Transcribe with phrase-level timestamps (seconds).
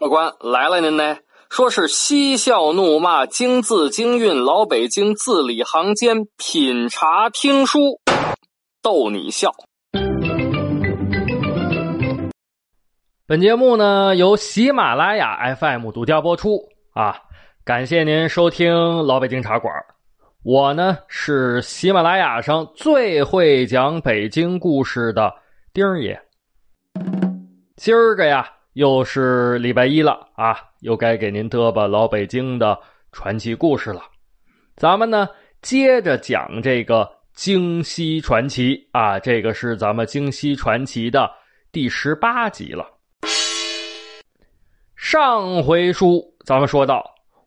[0.00, 1.18] 客官来了，您呢？
[1.50, 8.00] 说是嬉笑怒骂，京字京韵，老北京字里行间，品茶听书，
[8.80, 9.50] 逗你笑。
[13.26, 16.58] 本节目呢由喜马拉雅 FM 独家播出
[16.94, 17.14] 啊！
[17.62, 19.70] 感谢您收听老北京茶馆。
[20.42, 25.30] 我呢是喜马拉雅上最会讲北京故事的
[25.74, 26.18] 丁儿爷。
[27.76, 28.50] 今儿个呀。
[28.74, 32.78] 又是礼拜一了啊，又该给您嘚吧老北京的
[33.10, 34.02] 传奇故事了。
[34.76, 35.28] 咱们呢
[35.60, 41.28] 接着讲这个京西传奇啊，这个是咱们京西传奇的
[41.72, 42.86] 第十八集了。
[44.94, 47.04] 上回书咱们说到，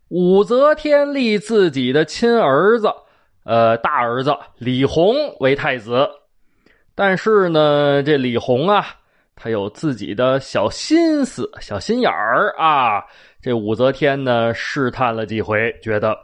[0.09, 2.91] 武则天立自己的亲儿子，
[3.45, 6.09] 呃，大儿子李弘为太子，
[6.93, 8.85] 但是呢，这李弘啊。
[9.43, 13.03] 他有自己的小心思、小心眼儿啊！
[13.41, 16.17] 这武则天呢，试探了几回，觉得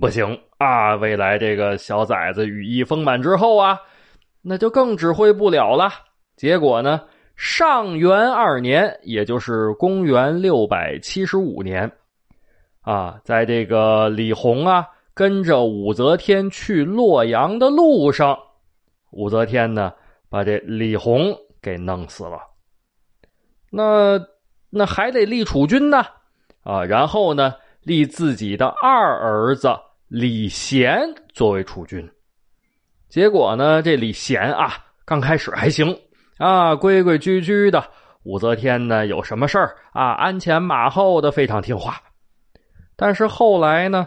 [0.00, 0.94] 不行啊。
[0.94, 3.78] 未来这个小崽子羽翼丰满之后啊，
[4.40, 5.90] 那就更指挥不了了。
[6.34, 7.02] 结果呢，
[7.36, 11.92] 上元二年，也就是公元六百七十五年，
[12.80, 18.34] 啊，在这个李弘啊跟着武则天去洛阳的路上，
[19.10, 19.92] 武则天呢
[20.30, 22.38] 把这李弘给弄死了。
[23.74, 24.20] 那
[24.68, 26.04] 那还得立储君呢，
[26.62, 29.70] 啊，然后呢立自己的二儿子
[30.08, 32.06] 李贤作为储君。
[33.08, 34.74] 结果呢，这李贤啊，
[35.06, 35.98] 刚开始还行
[36.36, 37.82] 啊，规规矩矩的。
[38.24, 42.00] 武则天呢，有什么事儿啊，鞍前马后的，非常听话。
[42.94, 44.06] 但是后来呢，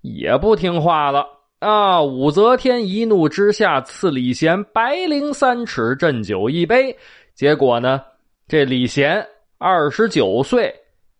[0.00, 1.26] 也不听话了
[1.58, 2.02] 啊。
[2.02, 6.96] 武则天一怒之下，赐李贤白绫三尺，鸩酒一杯。
[7.34, 8.02] 结果呢？
[8.46, 10.74] 这李贤二十九岁，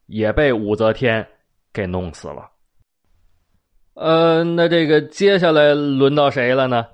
[0.07, 1.27] 也被武则天
[1.73, 2.51] 给弄死了。
[3.95, 6.87] 呃，那这个接下来轮到谁了呢？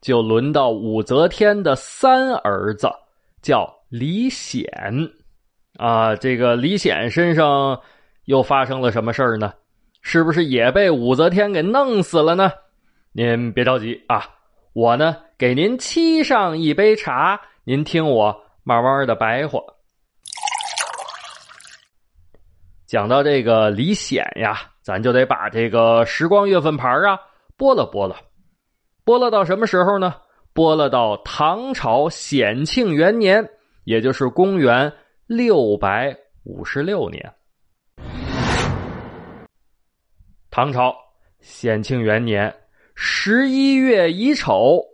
[0.00, 2.88] 就轮到武则天的三儿子，
[3.40, 4.68] 叫李显。
[5.78, 7.80] 啊，这个李显身上
[8.26, 9.52] 又发生了什么事儿呢？
[10.00, 12.52] 是不是也被武则天给弄死了呢？
[13.12, 14.24] 您别着急啊，
[14.74, 18.40] 我呢给您沏上一杯茶，您听我。
[18.64, 19.58] 慢慢的白话。
[22.92, 27.18] 讲到这个李显呀，咱就得把这个时光月份牌啊
[27.56, 28.16] 拨了拨了，
[29.02, 30.16] 拨了到什么时候呢？
[30.52, 33.48] 拨了到唐朝显庆元年，
[33.84, 34.92] 也就是公元
[35.26, 36.14] 六百
[36.44, 37.32] 五十六年。
[40.50, 40.94] 唐朝
[41.40, 42.54] 显庆元年
[42.94, 44.84] 十一月乙丑。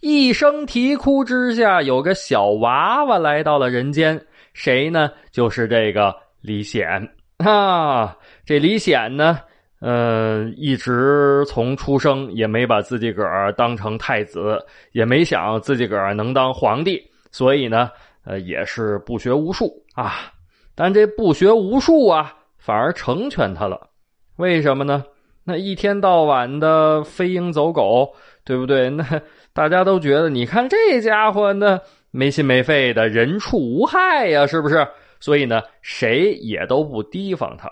[0.00, 4.20] 一声啼哭之下，有个小娃娃来到了人间。
[4.54, 5.08] 谁呢？
[5.30, 7.08] 就是这个李显
[7.44, 8.16] 啊！
[8.44, 9.40] 这李显呢，
[9.80, 17.02] 呃，一直从出生也没把自己个儿当成太子，也没想自己个儿能当皇帝，
[17.32, 17.90] 所以呢，
[18.24, 20.32] 呃，也是不学无术啊。
[20.74, 23.88] 但这不学无术啊，反而成全他了。
[24.36, 25.04] 为什么呢？
[25.44, 28.88] 那一天到晚的飞鹰走狗，对不对？
[28.90, 29.04] 那。
[29.52, 31.78] 大家都觉得，你看这家伙呢，
[32.10, 34.84] 没心没肺的，人畜无害呀，是不是？
[35.24, 37.66] 所以呢，谁也都不提防他。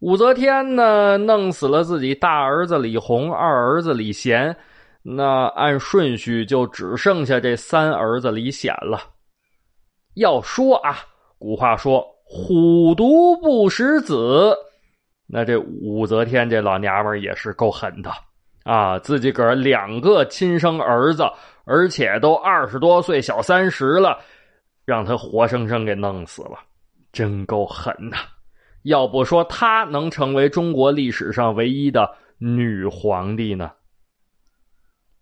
[0.00, 4.54] 武则天呢，弄死了自己大儿子李弘，二儿子李贤，
[5.02, 9.00] 那按顺序就只剩下这三儿子李显了。
[10.16, 10.98] 要说啊，
[11.38, 14.54] 古话说“虎毒不食子”，
[15.26, 18.10] 那这武则天这老娘们也是够狠的。
[18.64, 21.24] 啊，自己个儿两个亲生儿子，
[21.64, 24.18] 而且都二十多岁，小三十了，
[24.84, 26.58] 让他活生生给弄死了，
[27.12, 28.16] 真够狠呐！
[28.82, 33.70] 要不说他能成为中国历史上唯一的女皇帝呢？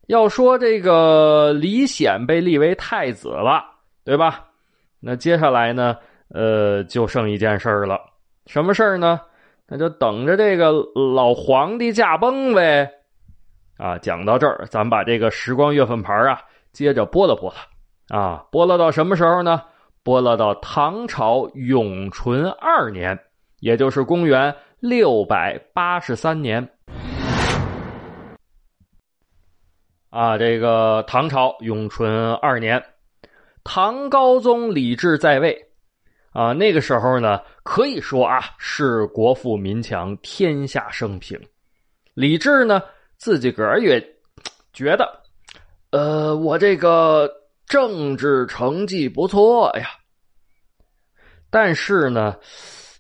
[0.09, 3.64] 要说这个李显被立为太子了，
[4.05, 4.49] 对吧？
[4.99, 5.97] 那接下来呢？
[6.29, 8.00] 呃，就剩一件事了，
[8.47, 9.20] 什么事儿呢？
[9.69, 10.73] 那就等着这个
[11.15, 12.91] 老皇帝驾崩呗。
[13.79, 16.41] 啊，讲到这儿，咱把这个时光月份牌啊，
[16.73, 17.56] 接着拨了拨了。
[18.09, 19.63] 啊，播了到什么时候呢？
[20.03, 23.19] 播了到唐朝永淳二年，
[23.61, 26.69] 也就是公元六百八十三年。
[30.11, 32.83] 啊，这个唐朝永淳二年，
[33.65, 35.57] 唐高宗李治在位。
[36.33, 41.41] 啊，那个时候呢，可以说啊，是国富民强，天下升平。
[42.15, 42.83] 李治呢？
[43.19, 44.05] 自己个儿也
[44.73, 45.23] 觉得，
[45.91, 47.33] 呃，我这个
[47.67, 49.88] 政治成绩不错呀。
[51.50, 52.37] 但是呢，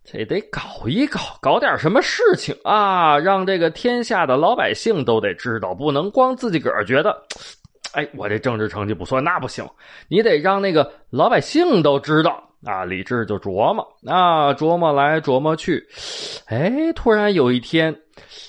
[0.04, 7.26] 这得搞一搞，搞点什么事情啊，让这个天下的老百姓都得知道，不能光自己个儿觉得，
[7.92, 9.66] 哎，我这政治成绩不错，那不行，
[10.08, 12.84] 你得让那个老百姓都知道啊。
[12.84, 15.86] 李治就琢磨啊，琢磨来琢磨去，
[16.46, 17.94] 哎，突然有一天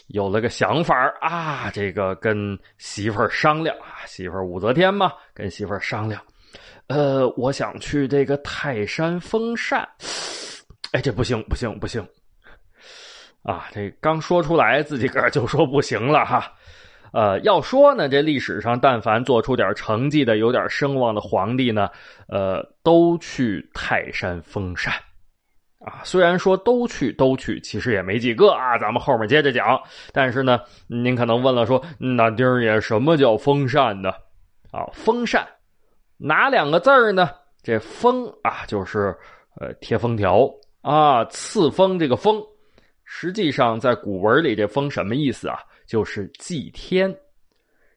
[0.07, 6.21] 有了个想法啊，这个跟媳妇儿商量啊，媳妇儿武则天嘛，跟媳妇儿商量。
[6.87, 9.87] 呃，我想去这个泰山封禅，
[10.91, 12.05] 哎，这不行，不行，不行，
[13.41, 16.51] 啊，这刚说出来，自己个儿就说不行了哈。
[17.13, 21.87] 呃，要说呢，这历史上但凡做出点成绩的、有点声望的皇帝呢，
[22.27, 24.91] 呃，都去泰山封禅，
[25.85, 28.79] 啊，虽然说都去都去，其实也没几个啊。
[28.79, 29.79] 咱们后面接着讲。
[30.11, 34.09] 但是呢，您可能问了，说那丁儿爷什么叫封禅呢？
[34.71, 35.47] 啊，封禅。
[36.17, 37.29] 哪两个字儿呢？
[37.61, 39.15] 这封啊，就是
[39.61, 40.49] 呃贴封条
[40.81, 42.41] 啊，赐封这个封，
[43.05, 45.59] 实际上在古文里这封什么意思啊？
[45.85, 47.15] 就是祭天。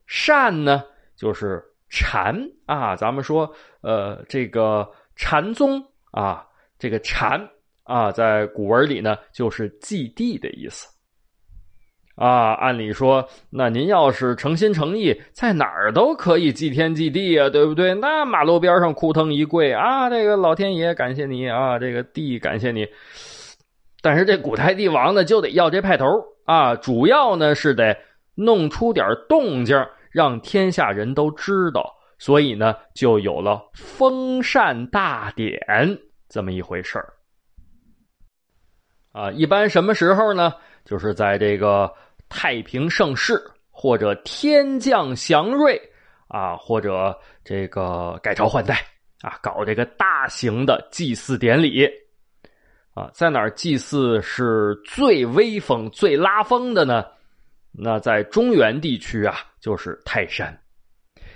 [0.07, 0.85] 禅呢，
[1.17, 2.37] 就是禅
[2.67, 2.95] 啊。
[2.95, 6.47] 咱们说呃这个禅宗啊，
[6.79, 7.49] 这个禅
[7.83, 10.87] 啊，在古文里呢，就是祭地的意思。
[12.15, 17.93] 啊，按理说，那您要是诚心诚意，在哪儿都可以祭天祭地啊，对不对？
[17.95, 22.89] 那马路边上枯藤一跪啊，这个老天爷感谢你啊，这个地感谢你。
[24.07, 26.07] 但是这古代帝王呢，就得要这派头
[26.45, 27.99] 啊，主要呢是得
[28.37, 29.77] 弄出点动静，
[30.13, 35.59] 让天下人都知道，所以呢，就有了封禅大典
[36.29, 37.13] 这么一回事儿。
[39.11, 40.55] 啊，一般什么时候呢？
[40.85, 41.93] 就是在这个。
[42.29, 45.81] 太平盛世，或者天降祥瑞
[46.27, 48.85] 啊，或者这个改朝换代
[49.23, 51.89] 啊，搞这个大型的祭祀典礼
[52.97, 57.05] 啊，在哪儿祭祀是最威风、最拉风的呢？
[57.71, 60.59] 那在中原地区啊，就是泰山，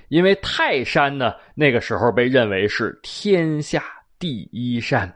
[0.08, 3.84] 因为泰山呢，那个时候被认为是天下
[4.18, 5.14] 第一山。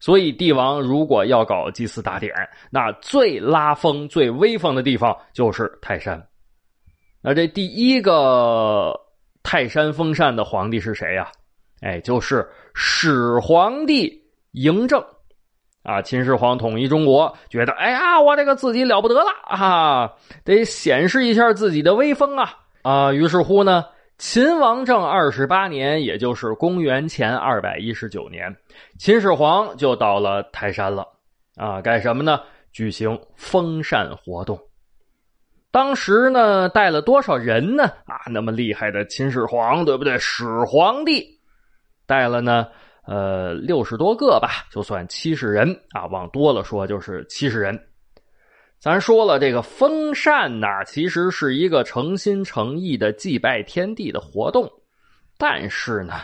[0.00, 2.34] 所以，帝王如果要搞祭祀大典，
[2.68, 6.20] 那最拉风、最威风的地方就是泰山。
[7.22, 8.92] 那这第一个
[9.44, 11.30] 泰山封禅的皇帝是谁呀？
[11.80, 14.20] 哎，就是始皇帝
[14.52, 15.00] 嬴政。
[15.84, 20.12] 啊，秦始皇统一中国，觉得哎呀，我这个自己了不得了啊，
[20.44, 22.50] 得显示一下自己的威风啊
[22.82, 23.12] 啊！
[23.12, 23.84] 于是乎呢。
[24.16, 28.56] 秦王政二十八年，也就是公元前二百一十九年，
[28.96, 31.04] 秦始皇就到了泰山了。
[31.56, 32.40] 啊，干什么呢？
[32.72, 34.56] 举行封禅活动。
[35.72, 37.86] 当时呢，带了多少人呢？
[38.06, 40.16] 啊，那么厉害的秦始皇，对不对？
[40.20, 41.26] 始皇帝
[42.06, 42.68] 带了呢，
[43.06, 46.06] 呃，六十多个吧，就算七十人啊。
[46.06, 47.78] 往多了说，就是七十人。
[48.78, 54.70] 咱说了，这个封禅呐，其实是一个诚心诚意的祭拜天地的活动。
[55.38, 56.20] 但是呢，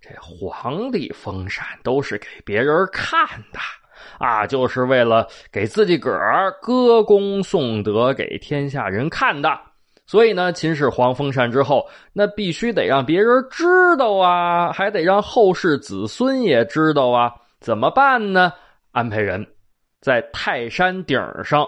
[0.00, 3.58] 这皇帝封禅都是给别人看的
[4.18, 9.48] 啊，就是为了给自己个儿歌功颂德，给天下人看的。
[10.06, 13.64] 所以呢，秦始皇封禅之后，那必须得让别人知
[13.98, 17.32] 道啊，还得让后世子孙也知道啊。
[17.60, 18.52] 怎么办呢？
[18.92, 19.46] 安排人
[20.00, 21.66] 在泰山顶上。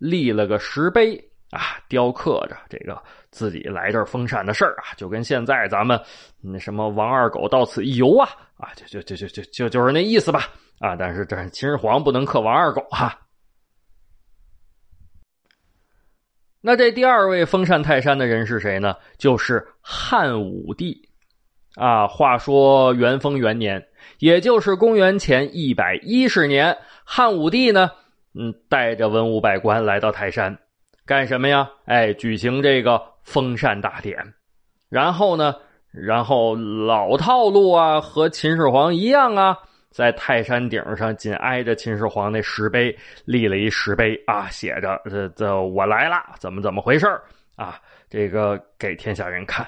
[0.00, 1.16] 立了个石碑
[1.50, 2.96] 啊，雕刻着这个
[3.32, 6.00] 自己来这儿封禅的事儿啊，就跟现在咱们
[6.40, 10.44] 那什么王二狗到此一游啊啊，就就就就就就就是那意思吧
[10.78, 10.94] 啊！
[10.94, 13.18] 但是这秦始皇不能刻王二狗哈。
[16.60, 18.96] 那这第二位封禅泰山的人是谁呢？
[19.16, 21.08] 就是汉武帝
[21.76, 22.06] 啊。
[22.06, 23.86] 话说元丰元年，
[24.18, 27.90] 也就是公元前一百一十年，汉武帝呢。
[28.34, 30.58] 嗯，带着文武百官来到泰山，
[31.06, 31.70] 干什么呀？
[31.86, 34.16] 哎，举行这个封禅大典。
[34.88, 35.54] 然后呢，
[35.92, 39.58] 然后老套路啊，和秦始皇一样啊，
[39.90, 47.06] 在泰山顶上紧挨着秦始皇那石碑立了一石碑啊，写着“这这我来了，怎么怎么回事
[47.56, 47.80] 啊？
[48.08, 49.66] 这个给天下人看。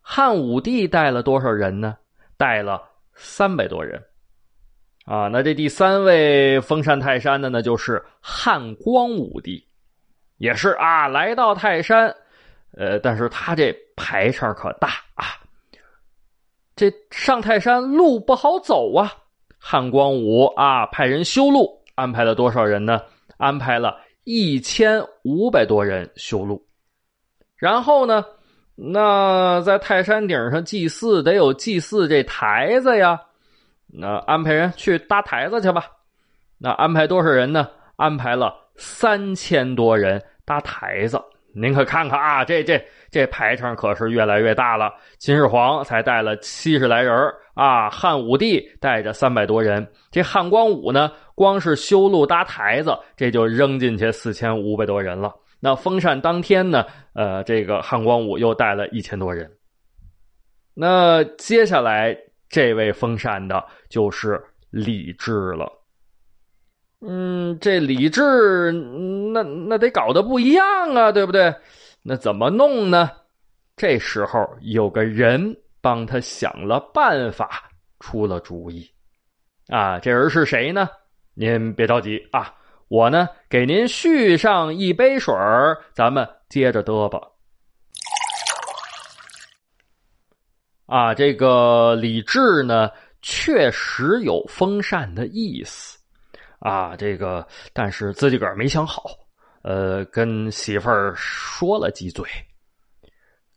[0.00, 1.96] 汉武帝带了多少人呢？
[2.36, 2.82] 带了
[3.14, 4.02] 三百多人。
[5.06, 9.62] 啊，那这第三位封禅泰山的呢，就是汉光武帝，
[10.38, 12.14] 也是啊，来到泰山，
[12.76, 15.36] 呃，但是他这排场可大啊，
[16.90, 19.10] 这上泰山路不好走啊。
[19.58, 23.00] 汉光武啊，派人修路，安排了多少人呢？
[23.38, 26.62] 安排了一千五百多人修路。
[27.56, 28.22] 然后呢，
[28.74, 33.18] 那在泰山顶上祭祀，得有祭祀这台子呀。
[33.86, 35.86] 那安排人去搭台子去吧，
[36.58, 37.66] 那安排多少人呢？
[37.96, 41.18] 安排了三千多人搭台子。
[41.54, 44.92] 您可看看啊，这这这排场可是越来越大了。
[45.18, 47.14] 秦始皇才带了七十来人
[47.54, 55.32] 啊，汉武帝带着三百多人，这汉光武呢，光是修路搭台子，这就扔进去四千五百多人了。
[55.60, 56.84] 那封禅当天呢，
[57.14, 59.50] 呃，这个汉光武又带了一千多人。
[60.74, 62.16] 那接下来
[62.48, 65.70] 这位封禅的就是李治了。
[67.06, 71.54] 嗯，这李治那那得搞得不一样啊，对不对？
[72.02, 73.10] 那怎么弄呢？
[73.76, 77.68] 这时候有个人帮他想了办法，
[78.00, 78.88] 出了主意。
[79.68, 80.88] 啊，这人是谁呢？
[81.34, 82.54] 您别着急啊，
[82.88, 85.34] 我呢给您续上一杯水
[85.92, 87.20] 咱们接着嘚吧。
[90.86, 95.98] 啊，这个李治呢，确实有封禅的意思。
[96.64, 99.04] 啊，这个但是自己个儿没想好，
[99.62, 102.24] 呃，跟媳妇儿说了几嘴。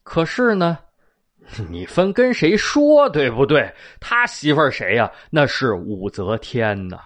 [0.03, 0.77] 可是呢，
[1.69, 3.73] 你分跟谁说，对不对？
[4.01, 5.09] 他媳妇儿谁呀？
[5.31, 6.99] 那是武则天呐。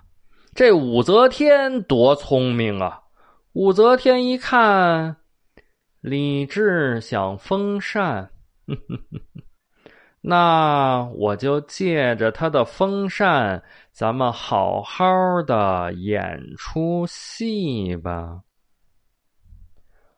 [0.55, 2.99] 这武则天多聪明啊！
[3.53, 5.17] 武则天一看，
[6.01, 8.31] 李治想封禅，
[10.19, 13.63] 那我就借着他的封禅。
[13.91, 15.05] 咱们好好
[15.45, 18.39] 的演出戏吧。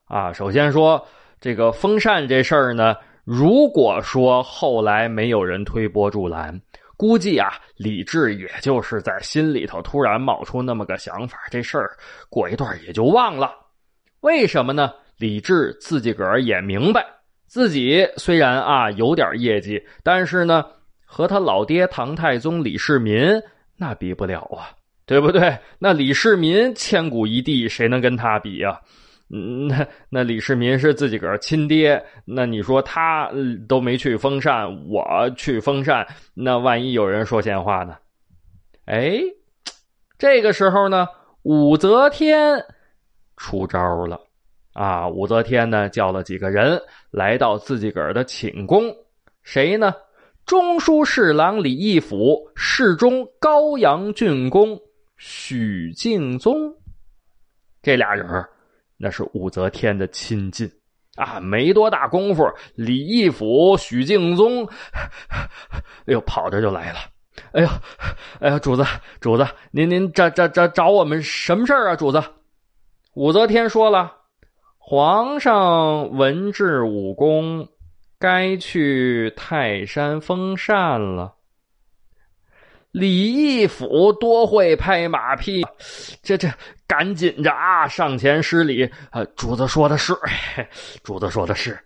[0.05, 1.03] 啊，首先说
[1.41, 6.61] 这个封禅这事儿呢，如果说后来没有人推波助澜，
[6.95, 11.97] 估计啊，李治也就是在心里头突然冒出那么个想法，这事儿
[12.29, 13.51] 过一段也就忘了。
[14.21, 14.93] 为什么呢？
[15.17, 17.03] 李治自己个儿也明白，
[17.47, 20.63] 自己虽然啊有点业绩，但是呢，
[21.05, 23.41] 和他老爹唐太宗李世民。
[23.77, 24.71] 那比不了啊，
[25.05, 25.57] 对不对？
[25.79, 28.79] 那李世民千古一帝，谁能跟他比呀？
[29.29, 33.31] 嗯，那那李世民是自己个儿亲爹，那你说他
[33.67, 37.97] 都没去封禅，我去封禅，那万一有人说闲话呢？
[38.85, 39.19] 哎，
[40.19, 41.07] 这个时候呢，
[41.41, 42.63] 武则天
[43.37, 44.19] 出招了
[44.73, 45.07] 啊！
[45.07, 48.93] 武则天呢，叫了几个人来到自己个儿的寝宫，
[49.41, 49.93] 谁呢？
[50.45, 54.77] 中书侍郎李义府、侍中高阳郡公
[55.15, 56.53] 许敬宗，
[57.81, 58.27] 这俩人
[58.97, 60.69] 那是武则天的亲近
[61.15, 61.39] 啊！
[61.39, 62.45] 没多大功夫，
[62.75, 64.67] 李义府、许敬宗，
[65.31, 66.99] 哎呦，跑着就来了。
[67.53, 67.69] 哎呦，
[68.41, 68.83] 哎呀，主子，
[69.21, 71.95] 主子，您您找找找找我们什么事儿啊？
[71.95, 72.21] 主子，
[73.15, 74.11] 武则天说了，
[74.77, 77.69] 皇上文治武功。
[78.23, 81.35] 该去泰山封禅了。
[82.91, 85.61] 李义府多会拍马屁，
[86.21, 86.47] 这这
[86.87, 88.89] 赶紧着啊，上前施礼。
[89.09, 90.13] 啊，主子说的是，
[91.03, 91.77] 主子说的是。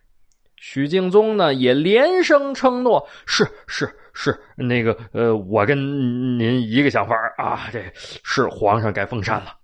[0.58, 9.58] 许敬宗呢也连声承诺，是是是，那个呃，我跟您一个想法啊，这是皇上该封禅了。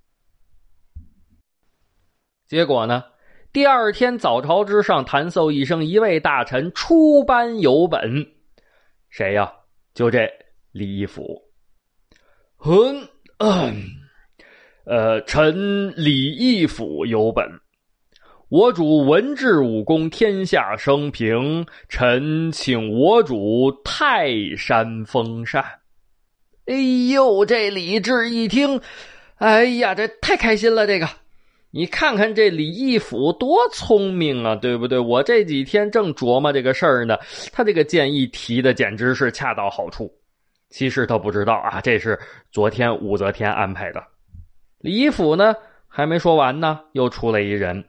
[2.47, 3.03] 结果呢？
[3.53, 8.25] 第二天早朝之上，弹奏一声，一位大臣出班有本，
[9.11, 9.53] 谁呀？
[9.93, 10.27] 就这
[10.71, 11.39] 李义府。
[12.65, 13.07] 嗯，
[14.85, 17.47] 呃，臣李义府有本。
[18.49, 21.63] 我主文治武功，天下升平。
[21.87, 25.63] 臣请我主泰山封禅。
[26.65, 26.73] 哎
[27.13, 28.81] 呦，这李治一听，
[29.35, 31.07] 哎呀，这太开心了，这个。
[31.75, 34.99] 你看看这李义府多聪明啊，对不对？
[34.99, 37.17] 我这几天正琢磨这个事儿呢，
[37.51, 40.13] 他这个建议提的简直是恰到好处。
[40.69, 42.19] 其实他不知道啊，这是
[42.51, 44.03] 昨天武则天安排的。
[44.77, 45.55] 李义府呢
[45.87, 47.83] 还没说完呢，又出来一人：“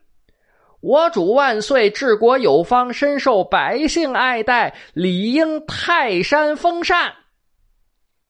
[0.81, 7.12] 我主万岁，治国有方，深受百姓爱戴，理应泰山封禅。”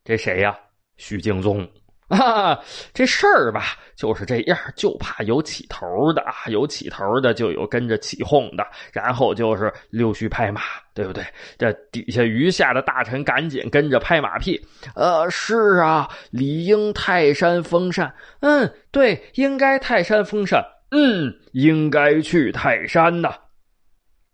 [0.05, 0.59] 这谁呀？
[0.97, 1.65] 许敬宗。
[2.09, 2.61] 啊，
[2.93, 10.61] 这事儿吧就是这样，就怕有起头的啊，有起头的就有跟着起哄的，然后就是溜须拍马，
[10.95, 11.25] 对不对？
[11.59, 14.61] 这底下余下的大臣赶紧跟着拍马屁。
[14.95, 18.15] 呃，是啊，理应泰山封禅。
[18.41, 20.63] 嗯，对，应该泰山封禅。
[20.91, 23.35] 嗯，应该去泰山呐。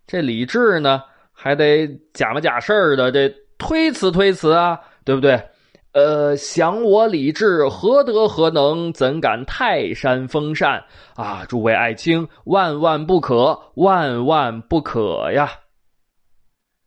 [0.06, 5.40] 这李治呢，还得假模假式的这推辞推辞啊，对不对？
[5.92, 10.84] 呃，想我李治何德何能，怎敢泰山封禅
[11.16, 11.44] 啊？
[11.48, 15.50] 诸位爱卿，万万不可，万万不可呀！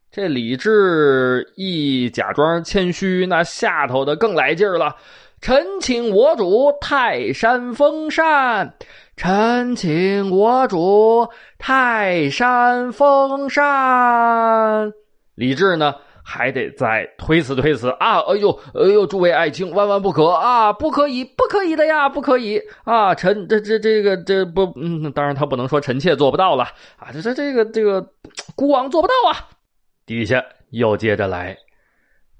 [0.10, 4.96] 这李治一假装谦虚，那下头的更来劲儿了。
[5.42, 8.76] 臣请我主泰山封禅，
[9.18, 14.94] 臣请我主泰山封禅。
[15.36, 18.20] 李治呢，还得再推辞推辞啊！
[18.22, 20.72] 哎呦，哎呦，诸位爱卿，万万不可啊！
[20.72, 23.14] 不可以，不可以的呀，不可以啊！
[23.14, 26.64] 臣这这这个这不，嗯，当然他不能说臣妾做不到了
[26.98, 27.12] 啊！
[27.12, 28.02] 这这这个这个，
[28.56, 29.50] 孤王做不到啊！
[30.06, 31.58] 底下又接着来。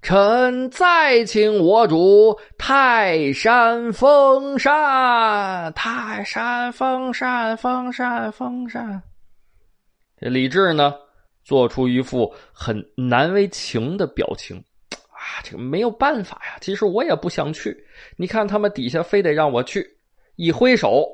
[0.02, 9.02] 臣再请我主泰山封禅，泰山封禅，封禅，封禅。
[10.20, 10.94] 这李治呢，
[11.44, 14.58] 做出一副很难为情的表情
[15.10, 16.58] 啊，这个没有办法呀。
[16.62, 17.86] 其实我也不想去，
[18.18, 19.98] 你看他们底下非得让我去，
[20.36, 21.08] 一挥手，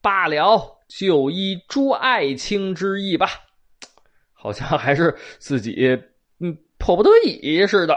[0.00, 3.28] 罢了，就依诸爱卿之意吧。
[4.32, 5.74] 好像还是自己
[6.38, 6.56] 嗯。
[6.84, 7.94] 迫不得已似的，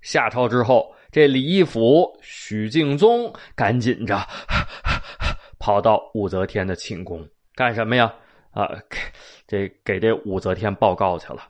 [0.00, 4.26] 下朝之后，这李义府许敬宗赶紧着
[5.58, 8.14] 跑到武则天的寝宫干什么呀？
[8.52, 8.66] 啊，
[9.50, 11.42] 这给这武则天报告去了。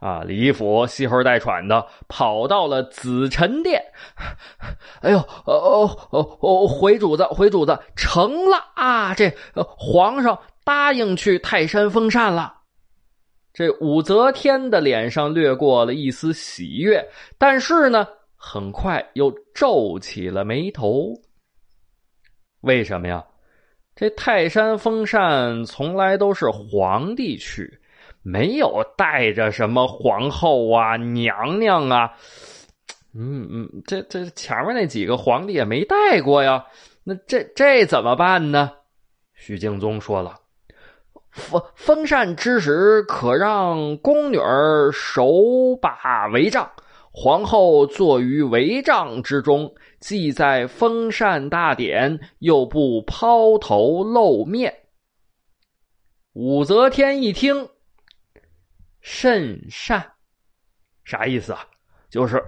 [0.00, 3.80] 啊，李义府吸喉带喘的跑到了紫宸殿。
[5.02, 9.14] 哎呦，哦哦哦，回主子，回主子，成了啊！
[9.14, 12.52] 这皇上答应去泰山封禅了。
[13.52, 17.08] 这武则天的脸上掠过了一丝喜悦，
[17.38, 21.14] 但是呢，很快又皱起了眉头。
[22.62, 23.24] 为什么呀？
[23.96, 27.78] 这泰山封禅从来都是皇帝去，
[28.22, 32.12] 没有带着什么皇后啊、娘娘啊。
[33.14, 36.64] 嗯嗯，这这前面那几个皇帝也没带过呀。
[37.04, 38.72] 那这这怎么办呢？
[39.34, 40.40] 许敬宗说了。
[41.30, 46.70] 封封禅之时，可让宫女儿手把帷帐，
[47.12, 49.72] 皇后坐于帷帐之中，
[50.04, 54.70] 既在封禅大典，又不抛头露面。
[56.34, 57.70] 武则天一听，
[59.00, 60.04] 甚善，
[61.04, 61.66] 啥意思啊？
[62.10, 62.38] 就是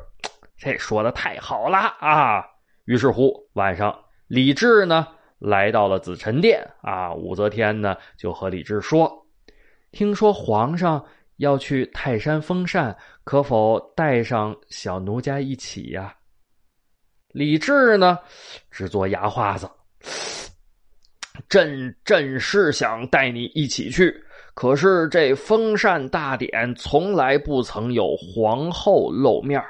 [0.58, 2.44] 这说的太好了啊！
[2.84, 5.08] 于是乎，晚上李治呢？
[5.38, 9.26] 来到了紫宸殿啊，武则天呢就和李治说
[9.92, 11.02] ：“听说皇上
[11.38, 16.14] 要去泰山封禅，可否带上小奴家一起呀？”
[17.36, 18.18] 李治呢
[18.70, 19.68] 只做牙花子
[21.50, 29.62] ：“朕朕是想带你一起去，可是这封禅大典从来不曾有皇后露面，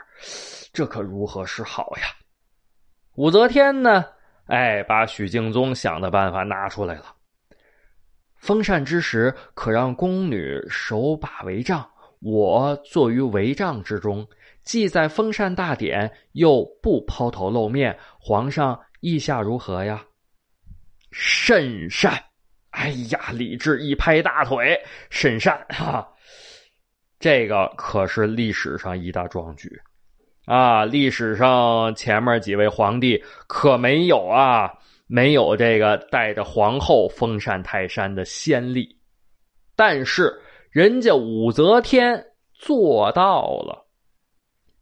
[0.73, 2.05] 这可如何是好呀？”
[3.17, 4.05] 武则天呢？
[4.47, 7.07] 哎，把许敬宗想的办法拿出来了。
[8.37, 11.85] 封禅之时，可让宫女手把帷帐，
[12.21, 14.25] 我坐于帷帐之中，
[14.67, 17.97] 既在封禅大典，又不抛头露面。
[18.19, 20.05] 皇上意下如何呀？
[21.13, 22.13] 甚善！
[22.71, 26.07] 哎呀，李治一拍大腿，甚善 哈！
[27.19, 29.71] 这个可是历史上一大壮举。
[30.45, 34.71] 啊，历史上前面几位皇帝可没有啊，
[35.07, 38.99] 没有这个带着皇后封禅泰山的先例，
[39.77, 40.39] 但是
[40.71, 43.86] 人家武则天做到了。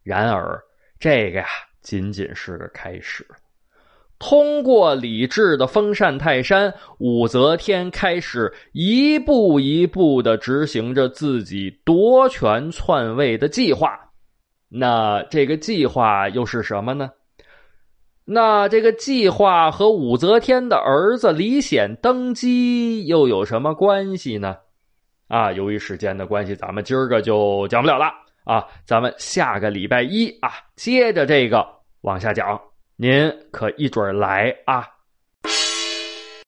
[0.05, 0.61] 然而，
[0.99, 1.47] 这个呀，
[1.81, 3.25] 仅仅是个开始。
[4.19, 13.99] 通过李治的封禅泰山，武则天开始一步一步的执行着自己夺权篡位的计划。
[14.69, 17.09] 那这个计划又是什么呢？
[18.25, 24.57] 那这个计划和武则天的儿子李显登基又有什么关系呢？
[25.27, 28.05] 啊，由于时间的关系，咱们今儿个就讲不了了
[28.45, 31.67] 啊，咱们下个礼拜一啊，接着这个
[32.01, 32.59] 往下讲，
[32.95, 34.87] 您可一准来啊。